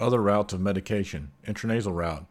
Other 0.00 0.22
routes 0.22 0.52
of 0.52 0.60
medication, 0.60 1.32
intranasal 1.44 1.94
route. 1.94 2.26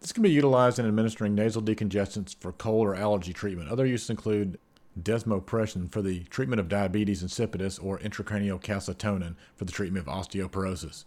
This 0.00 0.12
can 0.12 0.22
be 0.22 0.30
utilized 0.30 0.78
in 0.78 0.86
administering 0.86 1.34
nasal 1.34 1.62
decongestants 1.62 2.36
for 2.38 2.52
cold 2.52 2.86
or 2.86 2.94
allergy 2.94 3.32
treatment. 3.32 3.70
Other 3.70 3.86
uses 3.86 4.10
include 4.10 4.58
desmopressin 5.00 5.90
for 5.90 6.02
the 6.02 6.24
treatment 6.24 6.60
of 6.60 6.68
diabetes 6.68 7.22
insipidus 7.22 7.82
or 7.82 7.98
intracranial 8.00 8.60
calcitonin 8.60 9.36
for 9.56 9.64
the 9.64 9.72
treatment 9.72 10.06
of 10.06 10.12
osteoporosis. 10.12 11.04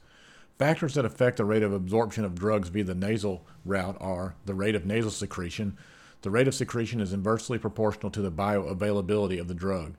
Factors 0.57 0.95
that 0.95 1.05
affect 1.05 1.37
the 1.37 1.45
rate 1.45 1.63
of 1.63 1.73
absorption 1.73 2.23
of 2.23 2.35
drugs 2.35 2.69
via 2.69 2.83
the 2.83 2.95
nasal 2.95 3.45
route 3.65 3.97
are 3.99 4.35
the 4.45 4.53
rate 4.53 4.75
of 4.75 4.85
nasal 4.85 5.11
secretion. 5.11 5.77
The 6.21 6.31
rate 6.31 6.47
of 6.47 6.55
secretion 6.55 7.01
is 7.01 7.13
inversely 7.13 7.57
proportional 7.57 8.11
to 8.11 8.21
the 8.21 8.31
bioavailability 8.31 9.39
of 9.39 9.47
the 9.47 9.53
drug. 9.53 9.95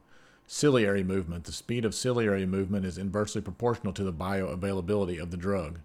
Ciliary 0.46 1.02
movement. 1.02 1.44
The 1.44 1.52
speed 1.52 1.84
of 1.84 1.94
ciliary 1.94 2.44
movement 2.44 2.84
is 2.84 2.98
inversely 2.98 3.40
proportional 3.40 3.94
to 3.94 4.04
the 4.04 4.12
bioavailability 4.12 5.20
of 5.20 5.30
the 5.30 5.38
drug. 5.38 5.80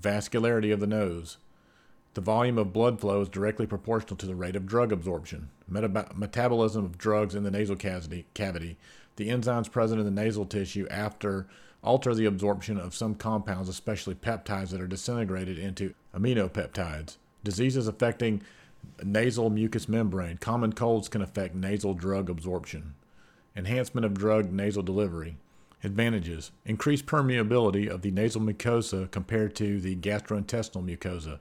Vascularity 0.00 0.72
of 0.72 0.80
the 0.80 0.86
nose. 0.86 1.38
The 2.14 2.20
volume 2.20 2.58
of 2.58 2.72
blood 2.72 3.00
flow 3.00 3.22
is 3.22 3.28
directly 3.28 3.66
proportional 3.66 4.16
to 4.16 4.26
the 4.26 4.34
rate 4.34 4.56
of 4.56 4.66
drug 4.66 4.92
absorption. 4.92 5.48
Meta- 5.66 6.08
metabolism 6.14 6.84
of 6.84 6.98
drugs 6.98 7.34
in 7.34 7.42
the 7.42 7.50
nasal 7.50 7.76
cavity, 7.76 8.26
cavity. 8.34 8.76
The 9.16 9.28
enzymes 9.28 9.70
present 9.70 9.98
in 9.98 10.04
the 10.04 10.22
nasal 10.22 10.44
tissue 10.44 10.86
after 10.90 11.46
alter 11.82 12.14
the 12.14 12.26
absorption 12.26 12.78
of 12.78 12.94
some 12.94 13.14
compounds, 13.14 13.68
especially 13.68 14.14
peptides 14.14 14.70
that 14.70 14.80
are 14.80 14.86
disintegrated 14.86 15.58
into 15.58 15.94
aminopeptides. 16.14 17.16
Diseases 17.44 17.88
affecting 17.88 18.42
nasal 19.02 19.48
mucous 19.48 19.88
membrane. 19.88 20.36
Common 20.36 20.74
colds 20.74 21.08
can 21.08 21.22
affect 21.22 21.54
nasal 21.54 21.94
drug 21.94 22.28
absorption. 22.28 22.94
Enhancement 23.56 24.04
of 24.04 24.14
drug 24.14 24.52
nasal 24.52 24.82
delivery. 24.82 25.36
Advantages 25.82 26.52
increased 26.64 27.06
permeability 27.06 27.88
of 27.88 28.02
the 28.02 28.10
nasal 28.10 28.40
mucosa 28.40 29.10
compared 29.10 29.54
to 29.56 29.80
the 29.80 29.96
gastrointestinal 29.96 30.84
mucosa 30.84 31.38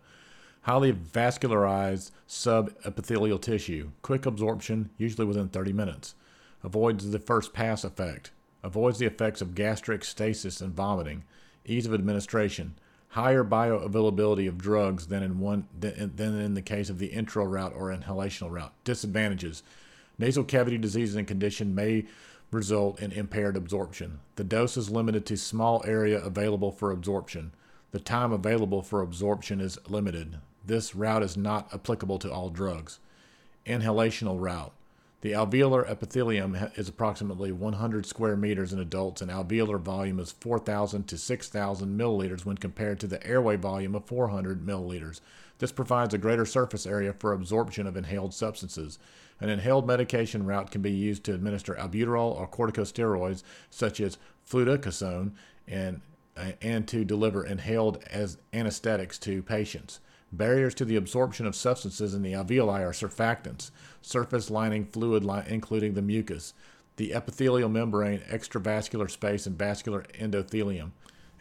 highly 0.63 0.93
vascularized 0.93 2.11
subepithelial 2.27 3.41
tissue, 3.41 3.91
quick 4.01 4.25
absorption, 4.25 4.89
usually 4.97 5.25
within 5.25 5.49
30 5.49 5.73
minutes, 5.73 6.15
avoids 6.63 7.09
the 7.09 7.19
first 7.19 7.53
pass 7.53 7.83
effect, 7.83 8.31
avoids 8.63 8.99
the 8.99 9.05
effects 9.05 9.41
of 9.41 9.55
gastric 9.55 10.03
stasis 10.03 10.61
and 10.61 10.73
vomiting, 10.73 11.23
ease 11.65 11.85
of 11.85 11.93
administration, 11.93 12.75
higher 13.09 13.43
bioavailability 13.43 14.47
of 14.47 14.57
drugs 14.57 15.07
than 15.07 15.23
in 15.23 15.39
one 15.39 15.67
than 15.79 16.19
in 16.19 16.53
the 16.53 16.61
case 16.61 16.89
of 16.89 16.99
the 16.99 17.07
intro 17.07 17.43
route 17.43 17.73
or 17.75 17.91
inhalational 17.91 18.51
route. 18.51 18.73
Disadvantages: 18.83 19.63
nasal 20.19 20.43
cavity 20.43 20.77
disease 20.77 21.15
and 21.15 21.27
condition 21.27 21.73
may 21.73 22.05
result 22.51 22.99
in 22.99 23.11
impaired 23.11 23.57
absorption. 23.57 24.19
The 24.35 24.43
dose 24.43 24.77
is 24.77 24.89
limited 24.89 25.25
to 25.27 25.37
small 25.37 25.83
area 25.85 26.23
available 26.23 26.71
for 26.71 26.91
absorption. 26.91 27.53
The 27.91 27.99
time 27.99 28.31
available 28.31 28.83
for 28.83 29.01
absorption 29.01 29.59
is 29.61 29.79
limited. 29.87 30.37
This 30.65 30.93
route 30.93 31.23
is 31.23 31.37
not 31.37 31.73
applicable 31.73 32.19
to 32.19 32.31
all 32.31 32.49
drugs. 32.49 32.99
Inhalational 33.65 34.39
route. 34.39 34.73
The 35.21 35.33
alveolar 35.33 35.85
epithelium 35.89 36.55
is 36.75 36.87
approximately 36.87 37.51
100 37.51 38.05
square 38.05 38.37
meters 38.37 38.71
in 38.71 38.79
adults, 38.79 39.21
and 39.21 39.29
alveolar 39.29 39.79
volume 39.79 40.17
is 40.17 40.31
4,000 40.31 41.07
to 41.09 41.17
6,000 41.17 41.99
milliliters 41.99 42.45
when 42.45 42.57
compared 42.57 43.01
to 43.01 43.07
the 43.07 43.25
airway 43.27 43.57
volume 43.57 43.95
of 43.95 44.05
400 44.05 44.65
milliliters. 44.65 45.19
This 45.57 45.73
provides 45.73 46.13
a 46.13 46.17
greater 46.17 46.45
surface 46.45 46.85
area 46.85 47.11
for 47.11 47.33
absorption 47.33 47.85
of 47.85 47.97
inhaled 47.97 48.33
substances. 48.33 48.97
An 49.41 49.49
inhaled 49.49 49.85
medication 49.85 50.45
route 50.45 50.71
can 50.71 50.81
be 50.81 50.91
used 50.91 51.25
to 51.25 51.33
administer 51.33 51.75
albuterol 51.75 52.39
or 52.39 52.47
corticosteroids 52.47 53.43
such 53.69 53.99
as 53.99 54.17
fluticasone 54.49 55.31
and, 55.67 55.99
uh, 56.37 56.51
and 56.61 56.87
to 56.87 57.03
deliver 57.03 57.45
inhaled 57.45 58.01
as 58.09 58.37
anesthetics 58.53 59.17
to 59.19 59.43
patients. 59.43 59.99
Barriers 60.31 60.75
to 60.75 60.85
the 60.85 60.95
absorption 60.95 61.45
of 61.45 61.55
substances 61.55 62.13
in 62.13 62.21
the 62.21 62.33
alveoli 62.33 62.81
are 62.81 62.91
surfactants, 62.91 63.71
surface 64.01 64.49
lining 64.49 64.85
fluid 64.85 65.25
li- 65.25 65.43
including 65.47 65.95
the 65.95 66.01
mucus, 66.01 66.53
the 66.97 67.13
epithelial 67.13 67.69
membrane, 67.69 68.19
extravascular 68.29 69.09
space, 69.09 69.47
and 69.47 69.57
vascular 69.57 70.03
endothelium. 70.19 70.91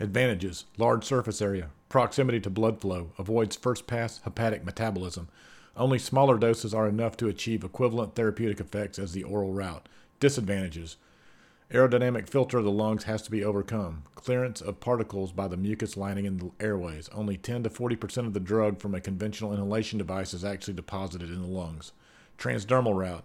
Advantages 0.00 0.64
large 0.78 1.04
surface 1.04 1.42
area, 1.42 1.70
proximity 1.88 2.40
to 2.40 2.48
blood 2.48 2.80
flow, 2.80 3.10
avoids 3.18 3.56
first 3.56 3.86
pass 3.86 4.20
hepatic 4.24 4.64
metabolism. 4.64 5.28
Only 5.76 5.98
smaller 5.98 6.38
doses 6.38 6.72
are 6.72 6.88
enough 6.88 7.16
to 7.18 7.28
achieve 7.28 7.64
equivalent 7.64 8.14
therapeutic 8.14 8.60
effects 8.60 8.98
as 8.98 9.12
the 9.12 9.24
oral 9.24 9.52
route. 9.52 9.88
Disadvantages 10.20 10.96
Aerodynamic 11.70 12.30
filter 12.30 12.56
of 12.56 12.64
the 12.64 12.70
lungs 12.70 13.04
has 13.04 13.20
to 13.20 13.30
be 13.30 13.44
overcome. 13.44 14.04
Clearance 14.14 14.62
of 14.62 14.80
particles 14.80 15.32
by 15.32 15.46
the 15.46 15.56
mucus 15.58 15.98
lining 15.98 16.24
in 16.24 16.38
the 16.38 16.50
airways. 16.58 17.10
Only 17.10 17.36
10 17.36 17.64
to 17.64 17.68
40% 17.68 18.26
of 18.26 18.32
the 18.32 18.40
drug 18.40 18.80
from 18.80 18.94
a 18.94 19.02
conventional 19.02 19.52
inhalation 19.52 19.98
device 19.98 20.32
is 20.32 20.46
actually 20.46 20.72
deposited 20.72 21.28
in 21.28 21.42
the 21.42 21.46
lungs. 21.46 21.92
Transdermal 22.38 22.96
route. 22.96 23.24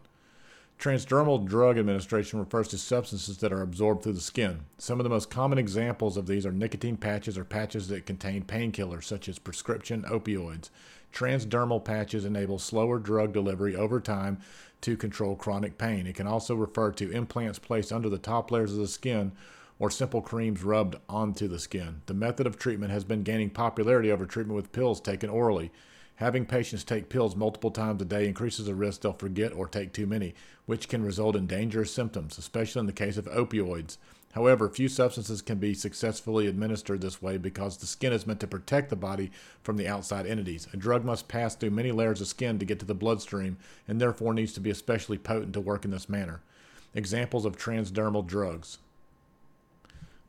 Transdermal 0.77 1.47
drug 1.47 1.77
administration 1.77 2.37
refers 2.37 2.67
to 2.67 2.77
substances 2.77 3.37
that 3.37 3.53
are 3.53 3.61
absorbed 3.61 4.03
through 4.03 4.11
the 4.11 4.19
skin. 4.19 4.65
Some 4.77 4.99
of 4.99 5.05
the 5.05 5.09
most 5.09 5.29
common 5.29 5.57
examples 5.57 6.17
of 6.17 6.27
these 6.27 6.45
are 6.45 6.51
nicotine 6.51 6.97
patches 6.97 7.37
or 7.37 7.45
patches 7.45 7.87
that 7.87 8.05
contain 8.05 8.43
painkillers, 8.43 9.05
such 9.05 9.29
as 9.29 9.39
prescription 9.39 10.03
opioids. 10.09 10.69
Transdermal 11.13 11.83
patches 11.83 12.25
enable 12.25 12.59
slower 12.59 12.99
drug 12.99 13.33
delivery 13.33 13.75
over 13.75 13.99
time 14.01 14.39
to 14.81 14.97
control 14.97 15.35
chronic 15.35 15.77
pain. 15.77 16.07
It 16.07 16.15
can 16.15 16.27
also 16.27 16.55
refer 16.55 16.91
to 16.93 17.11
implants 17.11 17.59
placed 17.59 17.93
under 17.93 18.09
the 18.09 18.17
top 18.17 18.51
layers 18.51 18.73
of 18.73 18.79
the 18.79 18.87
skin 18.87 19.31
or 19.79 19.89
simple 19.89 20.21
creams 20.21 20.63
rubbed 20.63 20.95
onto 21.07 21.47
the 21.47 21.59
skin. 21.59 22.01
The 22.07 22.13
method 22.13 22.47
of 22.47 22.57
treatment 22.57 22.91
has 22.91 23.03
been 23.03 23.23
gaining 23.23 23.49
popularity 23.49 24.11
over 24.11 24.25
treatment 24.25 24.55
with 24.55 24.71
pills 24.71 24.99
taken 24.99 25.29
orally. 25.29 25.71
Having 26.17 26.45
patients 26.45 26.83
take 26.83 27.09
pills 27.09 27.35
multiple 27.35 27.71
times 27.71 28.01
a 28.01 28.05
day 28.05 28.27
increases 28.27 28.67
the 28.67 28.75
risk 28.75 29.01
they'll 29.01 29.13
forget 29.13 29.51
or 29.51 29.67
take 29.67 29.93
too 29.93 30.05
many, 30.05 30.35
which 30.65 30.87
can 30.87 31.03
result 31.03 31.35
in 31.35 31.47
dangerous 31.47 31.91
symptoms, 31.91 32.37
especially 32.37 32.81
in 32.81 32.85
the 32.85 32.93
case 32.93 33.17
of 33.17 33.25
opioids. 33.25 33.97
However, 34.33 34.67
few 34.67 34.89
substances 34.89 35.43
can 35.43 35.59
be 35.59 35.75
successfully 35.75 36.47
administered 36.47 37.01
this 37.01 37.21
way 37.21 37.37
because 37.37 37.77
the 37.77 37.85
skin 37.85 38.13
is 38.13 38.25
meant 38.25 38.39
to 38.39 38.47
protect 38.47 38.89
the 38.89 38.95
body 38.95 39.31
from 39.61 39.77
the 39.77 39.87
outside 39.87 40.25
entities. 40.25 40.67
A 40.73 40.77
drug 40.77 41.03
must 41.03 41.27
pass 41.27 41.55
through 41.55 41.71
many 41.71 41.91
layers 41.91 42.19
of 42.19 42.27
skin 42.27 42.57
to 42.57 42.65
get 42.65 42.79
to 42.79 42.85
the 42.85 42.95
bloodstream 42.95 43.57
and 43.87 44.01
therefore 44.01 44.33
needs 44.33 44.53
to 44.53 44.59
be 44.59 44.71
especially 44.71 45.19
potent 45.19 45.53
to 45.53 45.61
work 45.61 45.85
in 45.85 45.91
this 45.91 46.09
manner. 46.09 46.41
Examples 46.95 47.45
of 47.45 47.57
transdermal 47.57 48.25
drugs 48.25 48.79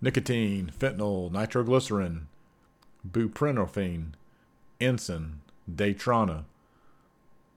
nicotine, 0.02 0.70
fentanyl, 0.78 1.30
nitroglycerin, 1.30 2.26
buprenorphine, 3.10 4.08
Emsam, 4.80 5.36
Daytrana, 5.72 6.44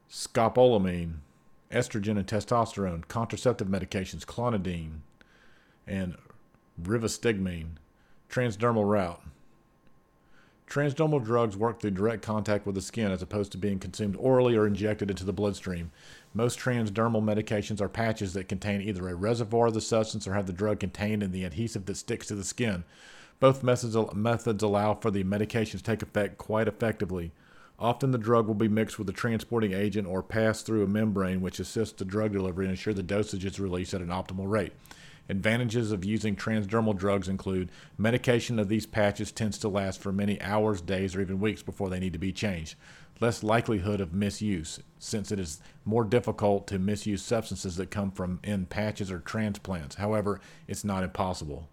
scopolamine, 0.10 1.16
estrogen 1.72 2.18
and 2.18 2.28
testosterone, 2.28 3.08
contraceptive 3.08 3.68
medications, 3.68 4.26
clonidine, 4.26 5.00
and 5.86 6.16
rivastigmine, 6.82 7.72
transdermal 8.30 8.88
route. 8.88 9.22
Transdermal 10.70 11.24
drugs 11.24 11.56
work 11.56 11.80
through 11.80 11.92
direct 11.92 12.22
contact 12.22 12.66
with 12.66 12.76
the 12.76 12.82
skin 12.82 13.10
as 13.10 13.22
opposed 13.22 13.54
to 13.54 13.58
being 13.58 13.80
consumed 13.80 14.18
orally 14.20 14.56
or 14.58 14.68
injected 14.68 15.10
into 15.10 15.24
the 15.24 15.32
bloodstream. 15.32 15.92
Most 16.34 16.60
transdermal 16.60 17.24
medications 17.24 17.80
are 17.80 17.88
patches 17.88 18.34
that 18.34 18.50
contain 18.50 18.82
either 18.82 19.08
a 19.08 19.16
reservoir 19.16 19.68
of 19.68 19.74
the 19.74 19.82
substance 19.82 20.28
or 20.28 20.34
have 20.34 20.46
the 20.46 20.52
drug 20.52 20.82
contained 20.82 21.24
in 21.24 21.32
the 21.32 21.46
adhesive 21.46 21.86
that 21.86 21.96
sticks 21.96 22.28
to 22.28 22.36
the 22.36 22.44
skin. 22.44 22.84
Both 23.40 23.64
methods, 23.64 23.96
methods 24.14 24.62
allow 24.62 24.96
for 24.96 25.10
the 25.10 25.24
medication 25.24 25.78
to 25.78 25.84
take 25.84 26.02
effect 26.02 26.38
quite 26.38 26.68
effectively. 26.68 27.32
Often 27.80 28.10
the 28.10 28.18
drug 28.18 28.48
will 28.48 28.56
be 28.56 28.68
mixed 28.68 28.98
with 28.98 29.08
a 29.08 29.14
transporting 29.14 29.74
agent 29.74 30.08
or 30.08 30.24
pass 30.24 30.64
through 30.64 30.84
a 30.84 30.88
membrane 30.88 31.42
which 31.42 31.60
assists 31.60 31.98
the 31.98 32.06
drug 32.06 32.34
delivery 32.34 32.66
and 32.66 32.72
ensure 32.72 32.94
the 32.94 33.04
dosage 33.04 33.46
is 33.46 33.60
released 33.60 33.94
at 33.94 34.02
an 34.02 34.08
optimal 34.08 34.50
rate. 34.50 34.74
Advantages 35.30 35.92
of 35.92 36.06
using 36.06 36.36
transdermal 36.36 36.98
drugs 36.98 37.28
include 37.28 37.70
medication 37.98 38.58
of 38.58 38.70
these 38.70 38.86
patches 38.86 39.32
tends 39.32 39.58
to 39.60 39.68
last 39.68 40.02
for 40.02 40.12
many 40.12 40.42
hours, 40.42 40.82
days, 40.82 41.16
or 41.16 41.22
even 41.22 41.40
weeks 41.40 41.62
before 41.62 41.90
they 41.90 42.00
need 42.00 42.14
to 42.14 42.20
be 42.20 42.32
changed. 42.32 42.76
Less 43.20 43.44
likelihood 43.44 44.00
of 44.00 44.14
misuse, 44.14 44.80
since 45.00 45.32
it 45.32 45.40
is 45.40 45.60
more 45.86 46.04
difficult 46.04 46.66
to 46.68 46.80
misuse 46.80 47.22
substances 47.22 47.76
that 47.76 47.92
come 47.92 48.10
from 48.10 48.40
in 48.44 48.66
patches 48.68 49.12
or 49.12 49.20
transplants. 49.20 49.96
However, 49.96 50.40
it's 50.68 50.84
not 50.84 51.04
impossible. 51.04 51.68